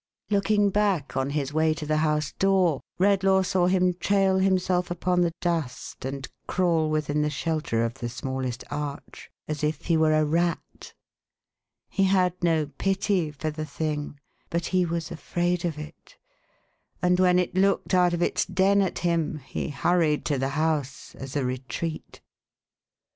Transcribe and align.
Looking 0.31 0.71
back 0.71 1.15
on 1.15 1.29
his 1.29 1.53
way 1.53 1.75
to 1.75 1.85
the 1.85 1.97
house 1.97 2.31
door, 2.31 2.81
Redlaw 2.99 3.45
saw 3.45 3.67
him 3.67 3.93
trail 3.93 4.39
himself 4.39 4.89
upon 4.89 5.21
the 5.21 5.35
dust 5.41 6.05
and 6.05 6.27
crawl 6.47 6.89
within 6.89 7.21
the 7.21 7.29
shelter 7.29 7.85
of 7.85 7.93
the 7.93 8.09
smallest 8.09 8.63
arch, 8.71 9.29
as 9.47 9.63
if 9.63 9.83
he 9.85 9.97
were 9.97 10.13
a 10.15 10.25
rat. 10.25 10.95
He 11.87 12.05
had 12.05 12.33
no 12.43 12.65
pity 12.65 13.29
for 13.29 13.51
the 13.51 13.63
thing, 13.63 14.19
but 14.49 14.65
he 14.65 14.87
was 14.87 15.11
afraid 15.11 15.65
of 15.65 15.77
it; 15.77 16.17
and 17.03 17.19
when 17.19 17.37
it 17.37 17.53
looked 17.53 17.93
out 17.93 18.15
of 18.15 18.23
its 18.23 18.43
den 18.43 18.81
at 18.81 18.97
him, 18.97 19.37
he 19.45 19.69
hurried 19.69 20.25
to 20.25 20.39
the 20.39 20.49
house 20.57 21.13
as 21.13 21.35
a 21.35 21.45
retreat. 21.45 22.21
*1 22.21 22.21
482 22.21 22.21
THE 22.21 22.21
HAUNTED 22.21 22.21
MAX. 22.21 22.21